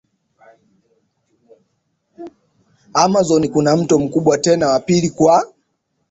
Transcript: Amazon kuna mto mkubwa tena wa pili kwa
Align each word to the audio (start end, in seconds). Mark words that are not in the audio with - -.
Amazon 2.93 3.49
kuna 3.49 3.77
mto 3.77 3.99
mkubwa 3.99 4.37
tena 4.37 4.67
wa 4.67 4.79
pili 4.79 5.09
kwa 5.09 5.53